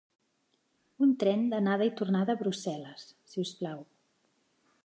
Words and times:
Un 1.07 1.11
tren 1.25 1.43
d'anada 1.51 1.89
i 1.89 1.93
tornada 2.01 2.37
a 2.37 2.41
Brussel·les, 2.41 3.07
si 3.33 3.45
us 3.47 3.57
plau. 3.61 3.89